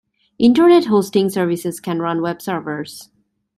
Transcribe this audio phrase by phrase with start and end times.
[0.39, 3.11] Internet hosting services can run Web servers.